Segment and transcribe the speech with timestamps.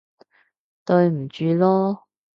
[0.83, 1.99] 對唔住囉